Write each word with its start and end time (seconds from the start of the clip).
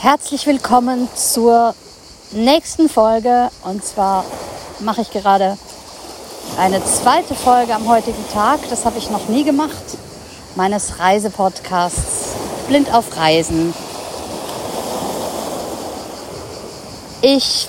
Herzlich 0.00 0.46
willkommen 0.46 1.08
zur 1.16 1.74
nächsten 2.30 2.88
Folge. 2.88 3.50
Und 3.64 3.84
zwar 3.84 4.24
mache 4.78 5.00
ich 5.00 5.10
gerade 5.10 5.58
eine 6.56 6.84
zweite 6.84 7.34
Folge 7.34 7.74
am 7.74 7.88
heutigen 7.88 8.24
Tag. 8.32 8.60
Das 8.70 8.84
habe 8.84 8.96
ich 8.98 9.10
noch 9.10 9.26
nie 9.26 9.42
gemacht. 9.42 9.74
Meines 10.54 11.00
Reisepodcasts 11.00 12.28
Blind 12.68 12.94
auf 12.94 13.16
Reisen. 13.16 13.74
Ich 17.20 17.68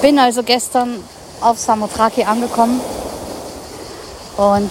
bin 0.00 0.16
also 0.20 0.44
gestern 0.44 1.02
auf 1.40 1.58
Samothraki 1.58 2.22
angekommen 2.22 2.80
und 4.36 4.70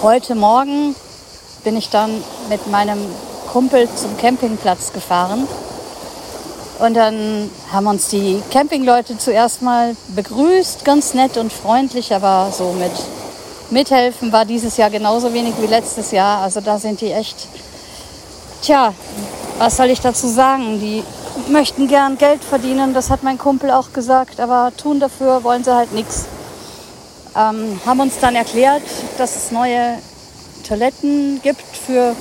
heute 0.00 0.34
Morgen 0.34 0.94
bin 1.64 1.76
ich 1.76 1.90
dann 1.90 2.24
mit 2.48 2.66
meinem 2.68 2.98
Kumpel 3.52 3.88
zum 3.94 4.16
Campingplatz 4.18 4.92
gefahren. 4.92 5.48
Und 6.78 6.94
dann 6.94 7.50
haben 7.72 7.86
uns 7.86 8.08
die 8.08 8.40
Campingleute 8.52 9.18
zuerst 9.18 9.62
mal 9.62 9.96
begrüßt, 10.14 10.84
ganz 10.84 11.14
nett 11.14 11.36
und 11.36 11.52
freundlich, 11.52 12.14
aber 12.14 12.52
so 12.56 12.72
mit 12.72 12.92
mithelfen 13.70 14.32
war 14.32 14.44
dieses 14.44 14.76
Jahr 14.76 14.90
genauso 14.90 15.34
wenig 15.34 15.54
wie 15.60 15.66
letztes 15.66 16.12
Jahr. 16.12 16.42
Also 16.42 16.60
da 16.60 16.78
sind 16.78 17.00
die 17.00 17.10
echt, 17.10 17.48
tja, 18.62 18.94
was 19.58 19.76
soll 19.76 19.90
ich 19.90 20.00
dazu 20.00 20.28
sagen? 20.28 20.78
Die 20.80 21.02
möchten 21.48 21.88
gern 21.88 22.16
Geld 22.16 22.44
verdienen, 22.44 22.94
das 22.94 23.10
hat 23.10 23.22
mein 23.22 23.38
Kumpel 23.38 23.70
auch 23.70 23.92
gesagt, 23.92 24.40
aber 24.40 24.72
tun 24.76 25.00
dafür 25.00 25.42
wollen 25.44 25.64
sie 25.64 25.74
halt 25.74 25.92
nichts. 25.92 26.26
Ähm, 27.36 27.80
haben 27.84 28.00
uns 28.00 28.18
dann 28.20 28.36
erklärt, 28.36 28.82
dass 29.18 29.36
es 29.36 29.50
neue 29.50 29.98
Toiletten 30.66 31.40
gibt 31.42 31.62
für 31.76 32.14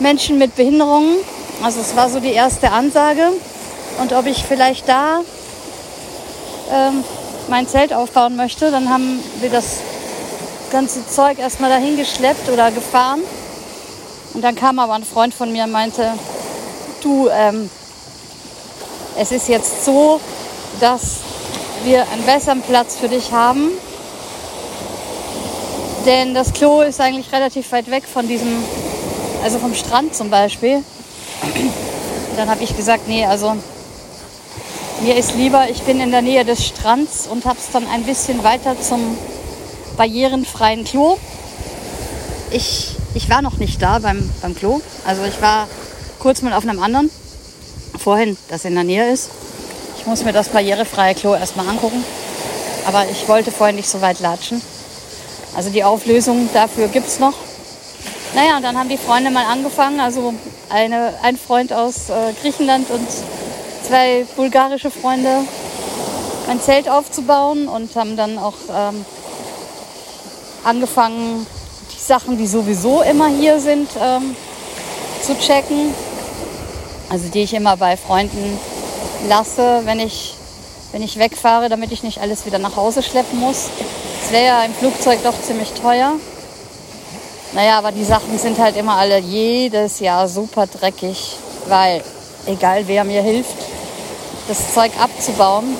Menschen 0.00 0.38
mit 0.38 0.56
Behinderungen. 0.56 1.16
Also 1.62 1.80
es 1.80 1.94
war 1.96 2.08
so 2.08 2.20
die 2.20 2.32
erste 2.32 2.70
Ansage. 2.70 3.28
Und 4.00 4.12
ob 4.12 4.26
ich 4.26 4.44
vielleicht 4.44 4.88
da 4.88 5.20
ähm, 6.70 7.04
mein 7.48 7.68
Zelt 7.68 7.92
aufbauen 7.92 8.36
möchte, 8.36 8.70
dann 8.70 8.88
haben 8.88 9.22
wir 9.40 9.50
das 9.50 9.80
ganze 10.70 11.06
Zeug 11.06 11.38
erstmal 11.38 11.70
dahin 11.70 11.96
geschleppt 11.96 12.48
oder 12.48 12.70
gefahren. 12.70 13.20
Und 14.34 14.42
dann 14.42 14.54
kam 14.54 14.78
aber 14.78 14.94
ein 14.94 15.04
Freund 15.04 15.34
von 15.34 15.52
mir 15.52 15.64
und 15.64 15.72
meinte, 15.72 16.14
du, 17.02 17.28
ähm, 17.28 17.68
es 19.18 19.30
ist 19.30 19.48
jetzt 19.48 19.84
so, 19.84 20.20
dass 20.80 21.20
wir 21.84 22.06
einen 22.10 22.24
besseren 22.24 22.62
Platz 22.62 22.96
für 22.96 23.08
dich 23.08 23.32
haben. 23.32 23.68
Denn 26.06 26.34
das 26.34 26.52
Klo 26.52 26.80
ist 26.80 27.00
eigentlich 27.00 27.30
relativ 27.32 27.70
weit 27.72 27.90
weg 27.90 28.04
von 28.10 28.26
diesem 28.26 28.64
also 29.42 29.58
vom 29.58 29.74
Strand 29.74 30.14
zum 30.14 30.30
Beispiel. 30.30 30.82
Dann 32.36 32.48
habe 32.48 32.62
ich 32.62 32.76
gesagt, 32.76 33.08
nee, 33.08 33.26
also 33.26 33.56
mir 35.02 35.16
ist 35.16 35.34
lieber, 35.34 35.68
ich 35.68 35.82
bin 35.82 36.00
in 36.00 36.10
der 36.10 36.22
Nähe 36.22 36.44
des 36.44 36.64
Strands 36.64 37.26
und 37.26 37.44
habe 37.44 37.58
es 37.58 37.70
dann 37.72 37.86
ein 37.88 38.04
bisschen 38.04 38.44
weiter 38.44 38.80
zum 38.80 39.18
barrierenfreien 39.96 40.84
Klo. 40.84 41.18
Ich, 42.50 42.96
ich 43.14 43.28
war 43.28 43.42
noch 43.42 43.58
nicht 43.58 43.82
da 43.82 43.98
beim, 43.98 44.30
beim 44.40 44.54
Klo. 44.54 44.80
Also 45.06 45.24
ich 45.24 45.42
war 45.42 45.66
kurz 46.18 46.42
mal 46.42 46.52
auf 46.52 46.66
einem 46.66 46.80
anderen. 46.82 47.10
Vorhin, 47.98 48.36
das 48.48 48.64
in 48.64 48.74
der 48.74 48.84
Nähe 48.84 49.12
ist. 49.12 49.30
Ich 49.98 50.06
muss 50.06 50.24
mir 50.24 50.32
das 50.32 50.48
barrierefreie 50.48 51.14
Klo 51.14 51.34
erstmal 51.34 51.68
angucken. 51.68 52.04
Aber 52.86 53.04
ich 53.10 53.28
wollte 53.28 53.50
vorhin 53.50 53.76
nicht 53.76 53.88
so 53.88 54.00
weit 54.00 54.20
latschen. 54.20 54.62
Also 55.56 55.70
die 55.70 55.84
Auflösung 55.84 56.48
dafür 56.54 56.88
gibt 56.88 57.08
es 57.08 57.18
noch. 57.18 57.34
Naja, 58.34 58.56
und 58.56 58.62
dann 58.62 58.78
haben 58.78 58.88
die 58.88 58.96
Freunde 58.96 59.30
mal 59.30 59.44
angefangen, 59.44 60.00
also 60.00 60.32
eine, 60.70 61.12
ein 61.22 61.36
Freund 61.36 61.70
aus 61.72 62.08
äh, 62.08 62.32
Griechenland 62.40 62.88
und 62.90 63.06
zwei 63.86 64.24
bulgarische 64.36 64.90
Freunde, 64.90 65.44
ein 66.48 66.60
Zelt 66.60 66.88
aufzubauen 66.88 67.68
und 67.68 67.94
haben 67.94 68.16
dann 68.16 68.38
auch 68.38 68.54
ähm, 68.74 69.04
angefangen, 70.64 71.46
die 71.94 72.02
Sachen, 72.02 72.38
die 72.38 72.46
sowieso 72.46 73.02
immer 73.02 73.28
hier 73.28 73.60
sind, 73.60 73.90
ähm, 74.00 74.34
zu 75.22 75.38
checken. 75.38 75.94
Also 77.10 77.28
die 77.28 77.42
ich 77.42 77.52
immer 77.52 77.76
bei 77.76 77.98
Freunden 77.98 78.58
lasse, 79.28 79.82
wenn 79.84 80.00
ich, 80.00 80.34
wenn 80.92 81.02
ich 81.02 81.18
wegfahre, 81.18 81.68
damit 81.68 81.92
ich 81.92 82.02
nicht 82.02 82.22
alles 82.22 82.46
wieder 82.46 82.58
nach 82.58 82.76
Hause 82.76 83.02
schleppen 83.02 83.38
muss. 83.38 83.68
Es 84.24 84.32
wäre 84.32 84.46
ja 84.46 84.64
im 84.64 84.72
Flugzeug 84.72 85.22
doch 85.22 85.34
ziemlich 85.42 85.72
teuer. 85.72 86.14
Naja, 87.54 87.76
aber 87.78 87.92
die 87.92 88.04
Sachen 88.04 88.38
sind 88.38 88.58
halt 88.58 88.76
immer 88.76 88.96
alle 88.96 89.18
jedes 89.18 90.00
Jahr 90.00 90.26
super 90.26 90.66
dreckig, 90.66 91.36
weil 91.68 92.02
egal 92.46 92.84
wer 92.86 93.04
mir 93.04 93.20
hilft, 93.20 93.56
das 94.48 94.72
Zeug 94.72 94.90
abzubauen, 94.98 95.76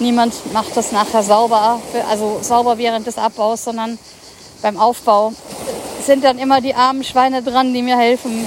niemand 0.00 0.34
macht 0.52 0.76
das 0.76 0.92
nachher 0.92 1.22
sauber, 1.22 1.80
also 2.10 2.40
sauber 2.42 2.76
während 2.76 3.06
des 3.06 3.16
Abbaus, 3.16 3.64
sondern 3.64 3.98
beim 4.60 4.78
Aufbau 4.78 5.32
sind 6.04 6.22
dann 6.24 6.38
immer 6.38 6.60
die 6.60 6.74
armen 6.74 7.04
Schweine 7.04 7.42
dran, 7.42 7.72
die 7.72 7.80
mir 7.80 7.96
helfen, 7.96 8.46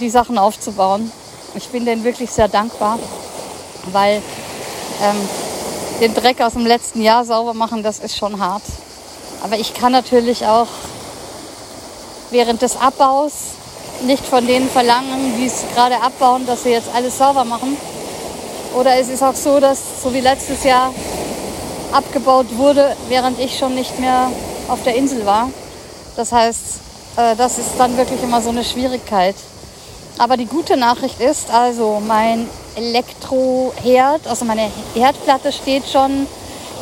die 0.00 0.08
Sachen 0.08 0.38
aufzubauen. 0.38 1.12
Ich 1.54 1.68
bin 1.68 1.84
denen 1.84 2.02
wirklich 2.02 2.30
sehr 2.30 2.48
dankbar, 2.48 2.98
weil 3.92 4.22
ähm, 5.02 5.28
den 6.00 6.14
Dreck 6.14 6.40
aus 6.40 6.54
dem 6.54 6.64
letzten 6.64 7.02
Jahr 7.02 7.26
sauber 7.26 7.52
machen, 7.52 7.82
das 7.82 7.98
ist 7.98 8.16
schon 8.16 8.40
hart. 8.40 8.62
Aber 9.42 9.58
ich 9.58 9.74
kann 9.74 9.92
natürlich 9.92 10.46
auch 10.46 10.68
während 12.30 12.62
des 12.62 12.76
Abbaus 12.76 13.32
nicht 14.02 14.24
von 14.24 14.46
denen 14.46 14.68
verlangen, 14.70 15.36
die 15.38 15.46
es 15.46 15.64
gerade 15.74 16.00
abbauen, 16.00 16.46
dass 16.46 16.62
sie 16.62 16.70
jetzt 16.70 16.88
alles 16.94 17.18
sauber 17.18 17.44
machen. 17.44 17.76
Oder 18.74 18.96
es 18.96 19.08
ist 19.08 19.22
auch 19.22 19.34
so, 19.34 19.60
dass 19.60 19.78
so 20.02 20.14
wie 20.14 20.20
letztes 20.20 20.64
Jahr 20.64 20.92
abgebaut 21.92 22.46
wurde, 22.56 22.96
während 23.08 23.38
ich 23.38 23.58
schon 23.58 23.74
nicht 23.74 23.98
mehr 23.98 24.30
auf 24.68 24.82
der 24.84 24.94
Insel 24.94 25.26
war. 25.26 25.50
Das 26.16 26.32
heißt, 26.32 26.80
äh, 27.16 27.36
das 27.36 27.58
ist 27.58 27.70
dann 27.78 27.96
wirklich 27.96 28.22
immer 28.22 28.40
so 28.40 28.50
eine 28.50 28.64
Schwierigkeit. 28.64 29.34
Aber 30.18 30.36
die 30.36 30.46
gute 30.46 30.76
Nachricht 30.76 31.20
ist 31.20 31.50
also, 31.50 32.00
mein 32.06 32.48
Elektroherd, 32.76 34.26
also 34.28 34.44
meine 34.44 34.70
Herdplatte 34.94 35.52
steht 35.52 35.88
schon, 35.88 36.26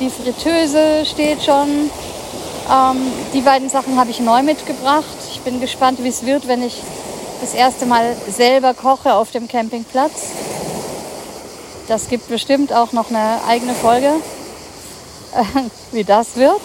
die 0.00 0.10
Fritteuse 0.10 1.04
steht 1.06 1.42
schon. 1.42 1.90
Ähm, 2.70 3.12
die 3.32 3.40
beiden 3.40 3.70
Sachen 3.70 3.98
habe 3.98 4.10
ich 4.10 4.20
neu 4.20 4.42
mitgebracht 4.42 5.17
bin 5.50 5.60
gespannt, 5.62 6.04
wie 6.04 6.08
es 6.08 6.26
wird, 6.26 6.46
wenn 6.46 6.62
ich 6.62 6.76
das 7.40 7.54
erste 7.54 7.86
Mal 7.86 8.14
selber 8.30 8.74
koche 8.74 9.14
auf 9.14 9.30
dem 9.30 9.48
Campingplatz. 9.48 10.26
Das 11.86 12.08
gibt 12.08 12.28
bestimmt 12.28 12.70
auch 12.70 12.92
noch 12.92 13.08
eine 13.08 13.40
eigene 13.48 13.72
Folge, 13.72 14.12
wie 15.92 16.04
das 16.04 16.36
wird. 16.36 16.60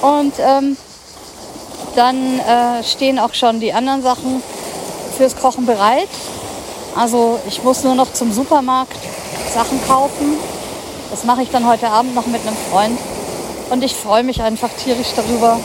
Und 0.00 0.32
ähm, 0.38 0.78
dann 1.94 2.38
äh, 2.38 2.82
stehen 2.84 3.18
auch 3.18 3.34
schon 3.34 3.60
die 3.60 3.74
anderen 3.74 4.02
Sachen 4.02 4.42
fürs 5.18 5.36
Kochen 5.36 5.66
bereit. 5.66 6.08
Also 6.96 7.38
ich 7.46 7.62
muss 7.62 7.84
nur 7.84 7.96
noch 7.96 8.14
zum 8.14 8.32
Supermarkt 8.32 8.96
Sachen 9.52 9.78
kaufen. 9.86 10.38
Das 11.10 11.24
mache 11.24 11.42
ich 11.42 11.50
dann 11.50 11.66
heute 11.66 11.88
Abend 11.88 12.14
noch 12.14 12.26
mit 12.26 12.40
einem 12.46 12.56
Freund. 12.70 12.98
Und 13.68 13.84
ich 13.84 13.94
freue 13.94 14.22
mich 14.22 14.40
einfach 14.40 14.70
tierisch 14.82 15.12
darüber, 15.14 15.60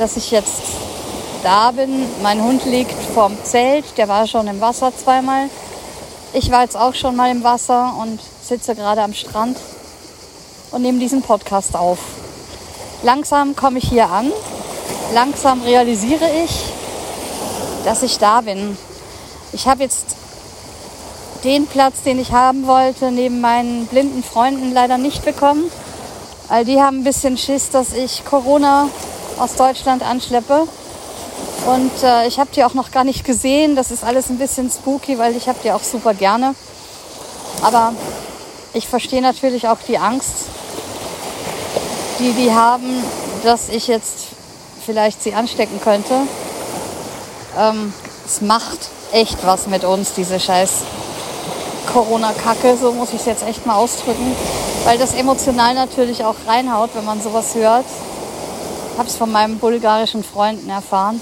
dass 0.00 0.16
ich 0.16 0.32
jetzt 0.32 0.87
da 1.42 1.70
bin. 1.70 2.06
Mein 2.22 2.42
Hund 2.42 2.64
liegt 2.64 2.94
vorm 3.14 3.36
Zelt, 3.44 3.84
der 3.96 4.08
war 4.08 4.26
schon 4.26 4.46
im 4.46 4.60
Wasser 4.60 4.92
zweimal. 4.96 5.48
Ich 6.32 6.50
war 6.50 6.62
jetzt 6.62 6.76
auch 6.76 6.94
schon 6.94 7.16
mal 7.16 7.30
im 7.30 7.42
Wasser 7.42 7.94
und 8.00 8.20
sitze 8.42 8.74
gerade 8.74 9.02
am 9.02 9.14
Strand 9.14 9.56
und 10.70 10.82
nehme 10.82 10.98
diesen 10.98 11.22
Podcast 11.22 11.74
auf. 11.76 11.98
Langsam 13.02 13.56
komme 13.56 13.78
ich 13.78 13.88
hier 13.88 14.10
an. 14.10 14.32
Langsam 15.14 15.62
realisiere 15.62 16.28
ich, 16.44 16.50
dass 17.84 18.02
ich 18.02 18.18
da 18.18 18.40
bin. 18.40 18.76
Ich 19.52 19.66
habe 19.66 19.82
jetzt 19.82 20.16
den 21.44 21.66
Platz, 21.66 22.02
den 22.02 22.18
ich 22.18 22.32
haben 22.32 22.66
wollte, 22.66 23.10
neben 23.10 23.40
meinen 23.40 23.86
blinden 23.86 24.22
Freunden 24.22 24.72
leider 24.72 24.98
nicht 24.98 25.24
bekommen. 25.24 25.70
Weil 26.48 26.64
die 26.64 26.80
haben 26.80 26.98
ein 27.00 27.04
bisschen 27.04 27.38
Schiss, 27.38 27.70
dass 27.70 27.92
ich 27.92 28.24
Corona 28.24 28.88
aus 29.38 29.54
Deutschland 29.54 30.02
anschleppe. 30.02 30.66
Und 31.68 32.02
äh, 32.02 32.26
ich 32.26 32.38
habe 32.38 32.48
die 32.56 32.64
auch 32.64 32.72
noch 32.72 32.90
gar 32.92 33.04
nicht 33.04 33.26
gesehen. 33.26 33.76
Das 33.76 33.90
ist 33.90 34.02
alles 34.02 34.30
ein 34.30 34.38
bisschen 34.38 34.70
spooky, 34.70 35.18
weil 35.18 35.36
ich 35.36 35.50
habe 35.50 35.58
die 35.62 35.70
auch 35.70 35.82
super 35.82 36.14
gerne. 36.14 36.54
Aber 37.60 37.92
ich 38.72 38.88
verstehe 38.88 39.20
natürlich 39.20 39.68
auch 39.68 39.76
die 39.86 39.98
Angst, 39.98 40.46
die 42.20 42.32
die 42.32 42.54
haben, 42.54 43.04
dass 43.44 43.68
ich 43.68 43.86
jetzt 43.86 44.28
vielleicht 44.86 45.22
sie 45.22 45.34
anstecken 45.34 45.78
könnte. 45.78 46.14
Ähm, 47.58 47.92
es 48.24 48.40
macht 48.40 48.88
echt 49.12 49.44
was 49.44 49.66
mit 49.66 49.84
uns, 49.84 50.14
diese 50.14 50.40
scheiß 50.40 50.70
Corona-Kacke, 51.92 52.78
so 52.80 52.92
muss 52.92 53.10
ich 53.10 53.20
es 53.20 53.26
jetzt 53.26 53.46
echt 53.46 53.66
mal 53.66 53.74
ausdrücken, 53.74 54.34
weil 54.84 54.96
das 54.96 55.12
emotional 55.12 55.74
natürlich 55.74 56.24
auch 56.24 56.36
reinhaut, 56.46 56.90
wenn 56.94 57.04
man 57.04 57.20
sowas 57.20 57.54
hört. 57.54 57.84
Ich 58.92 58.98
habe 58.98 59.08
es 59.08 59.16
von 59.16 59.30
meinem 59.30 59.58
bulgarischen 59.58 60.24
Freunden 60.24 60.70
erfahren 60.70 61.20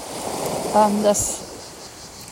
dass 1.03 1.35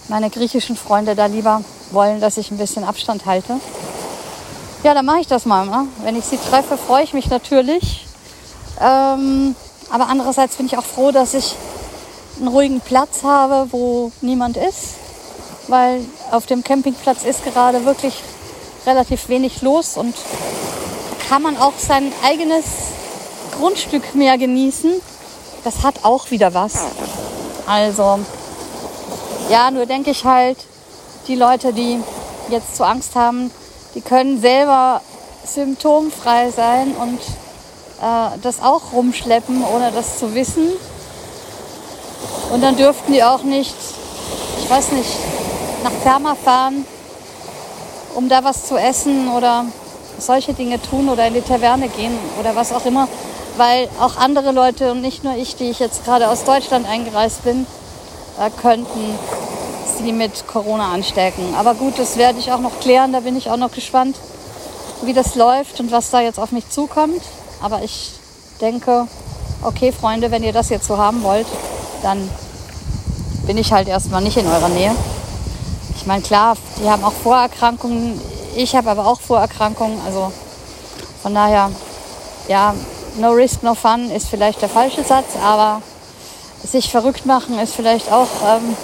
meine 0.07 0.29
griechischen 0.29 0.75
Freunde 0.75 1.15
da 1.15 1.25
lieber 1.25 1.61
wollen, 1.91 2.21
dass 2.21 2.37
ich 2.37 2.51
ein 2.51 2.57
bisschen 2.57 2.83
Abstand 2.83 3.25
halte. 3.25 3.59
Ja, 4.83 4.93
dann 4.93 5.05
mache 5.05 5.21
ich 5.21 5.27
das 5.27 5.45
mal. 5.45 5.65
Ne? 5.65 5.87
Wenn 6.03 6.15
ich 6.15 6.25
sie 6.25 6.37
treffe, 6.37 6.77
freue 6.77 7.03
ich 7.03 7.13
mich 7.13 7.29
natürlich. 7.29 8.05
Ähm, 8.79 9.55
aber 9.89 10.07
andererseits 10.09 10.57
bin 10.57 10.67
ich 10.67 10.77
auch 10.77 10.85
froh, 10.85 11.11
dass 11.11 11.33
ich 11.33 11.55
einen 12.37 12.49
ruhigen 12.49 12.81
Platz 12.81 13.23
habe, 13.23 13.67
wo 13.71 14.11
niemand 14.21 14.57
ist. 14.57 14.95
Weil 15.67 16.05
auf 16.31 16.45
dem 16.45 16.63
Campingplatz 16.63 17.23
ist 17.23 17.43
gerade 17.43 17.85
wirklich 17.85 18.21
relativ 18.85 19.29
wenig 19.29 19.63
los 19.63 19.97
und 19.97 20.15
kann 21.27 21.41
man 21.41 21.57
auch 21.57 21.73
sein 21.77 22.11
eigenes 22.23 22.65
Grundstück 23.57 24.13
mehr 24.13 24.37
genießen. 24.37 24.91
Das 25.63 25.81
hat 25.81 26.03
auch 26.03 26.29
wieder 26.29 26.53
was. 26.53 26.73
Also, 27.65 28.19
ja, 29.49 29.71
nur 29.71 29.85
denke 29.85 30.11
ich 30.11 30.23
halt, 30.23 30.57
die 31.27 31.35
Leute, 31.35 31.73
die 31.73 31.99
jetzt 32.49 32.75
zu 32.75 32.83
Angst 32.83 33.15
haben, 33.15 33.49
die 33.95 34.01
können 34.01 34.39
selber 34.39 35.01
symptomfrei 35.45 36.51
sein 36.51 36.93
und 36.99 37.19
äh, 38.01 38.37
das 38.41 38.61
auch 38.61 38.93
rumschleppen, 38.93 39.63
ohne 39.63 39.91
das 39.91 40.19
zu 40.19 40.35
wissen. 40.35 40.69
Und 42.51 42.61
dann 42.61 42.75
dürften 42.75 43.13
die 43.13 43.23
auch 43.23 43.43
nicht, 43.43 43.75
ich 44.59 44.69
weiß 44.69 44.91
nicht, 44.91 45.09
nach 45.83 45.91
Therma 46.03 46.35
fahren, 46.35 46.85
um 48.15 48.29
da 48.29 48.43
was 48.43 48.67
zu 48.67 48.77
essen 48.77 49.29
oder 49.29 49.65
solche 50.17 50.53
Dinge 50.53 50.81
tun 50.81 51.09
oder 51.09 51.27
in 51.27 51.33
die 51.33 51.41
Taverne 51.41 51.89
gehen 51.89 52.17
oder 52.39 52.55
was 52.55 52.71
auch 52.71 52.85
immer, 52.85 53.07
weil 53.57 53.89
auch 53.99 54.17
andere 54.17 54.51
Leute 54.51 54.91
und 54.91 55.01
nicht 55.01 55.23
nur 55.23 55.35
ich, 55.35 55.55
die 55.55 55.69
ich 55.69 55.79
jetzt 55.79 56.05
gerade 56.05 56.29
aus 56.29 56.43
Deutschland 56.43 56.87
eingereist 56.87 57.43
bin, 57.43 57.65
äh, 58.39 58.49
könnten 58.61 59.17
sie 59.97 60.11
mit 60.11 60.47
Corona 60.47 60.91
anstecken. 60.91 61.55
Aber 61.55 61.73
gut, 61.73 61.97
das 61.97 62.17
werde 62.17 62.39
ich 62.39 62.51
auch 62.51 62.59
noch 62.59 62.79
klären, 62.79 63.13
da 63.13 63.21
bin 63.21 63.37
ich 63.37 63.49
auch 63.49 63.57
noch 63.57 63.71
gespannt, 63.71 64.17
wie 65.03 65.13
das 65.13 65.35
läuft 65.35 65.79
und 65.79 65.91
was 65.91 66.09
da 66.09 66.21
jetzt 66.21 66.39
auf 66.39 66.51
mich 66.51 66.69
zukommt. 66.69 67.21
Aber 67.61 67.83
ich 67.83 68.11
denke, 68.61 69.07
okay 69.63 69.91
Freunde, 69.91 70.31
wenn 70.31 70.43
ihr 70.43 70.53
das 70.53 70.69
jetzt 70.69 70.87
so 70.87 70.97
haben 70.97 71.23
wollt, 71.23 71.47
dann 72.01 72.29
bin 73.45 73.57
ich 73.57 73.71
halt 73.71 73.87
erstmal 73.87 74.21
nicht 74.21 74.37
in 74.37 74.47
eurer 74.47 74.69
Nähe. 74.69 74.95
Ich 75.95 76.05
meine, 76.05 76.21
klar, 76.21 76.55
die 76.81 76.89
haben 76.89 77.03
auch 77.03 77.13
Vorerkrankungen. 77.13 78.19
Ich 78.55 78.75
habe 78.75 78.89
aber 78.89 79.07
auch 79.07 79.19
Vorerkrankungen. 79.19 79.99
Also 80.05 80.31
von 81.21 81.33
daher, 81.33 81.71
ja, 82.47 82.75
no 83.17 83.31
risk, 83.31 83.63
no 83.63 83.75
fun 83.75 84.11
ist 84.11 84.27
vielleicht 84.27 84.61
der 84.61 84.69
falsche 84.69 85.03
Satz, 85.03 85.35
aber 85.41 85.81
sich 86.63 86.89
verrückt 86.89 87.25
machen 87.25 87.59
ist 87.59 87.75
vielleicht 87.75 88.11
auch 88.11 88.27
ähm, 88.45 88.75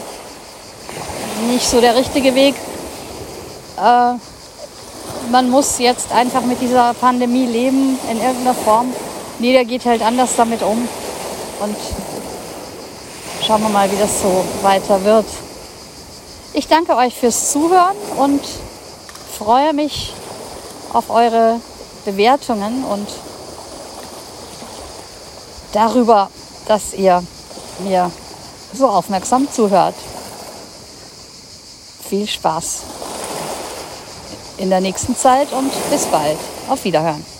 nicht 1.52 1.68
so 1.68 1.82
der 1.82 1.96
richtige 1.96 2.36
Weg. 2.36 2.56
Äh, 3.78 4.14
man 5.32 5.50
muss 5.50 5.80
jetzt 5.80 6.12
einfach 6.12 6.42
mit 6.42 6.62
dieser 6.62 6.94
Pandemie 6.94 7.46
leben 7.46 7.98
in 8.10 8.22
irgendeiner 8.22 8.54
Form. 8.54 8.94
Jeder 9.40 9.66
geht 9.66 9.86
halt 9.86 10.02
anders 10.02 10.36
damit 10.36 10.62
um. 10.62 10.88
Und 11.60 11.78
schauen 13.46 13.62
wir 13.62 13.70
mal, 13.70 13.92
wie 13.92 13.98
das 13.98 14.22
so 14.22 14.44
weiter 14.62 15.04
wird. 15.04 15.26
Ich 16.54 16.68
danke 16.68 16.96
euch 16.96 17.16
fürs 17.16 17.52
Zuhören 17.52 17.96
und 18.18 18.42
freue 19.38 19.74
mich 19.74 20.14
auf 20.94 21.10
eure 21.10 21.60
Bewertungen 22.06 22.84
und 22.84 23.08
darüber, 25.74 26.30
dass 26.68 26.94
ihr 26.94 27.24
mir 27.80 28.12
so 28.74 28.88
aufmerksam 28.88 29.52
zuhört. 29.52 29.96
Viel 32.08 32.28
Spaß 32.28 32.82
in 34.58 34.70
der 34.70 34.82
nächsten 34.82 35.16
Zeit 35.16 35.52
und 35.52 35.72
bis 35.90 36.06
bald. 36.06 36.38
Auf 36.70 36.84
Wiederhören. 36.84 37.31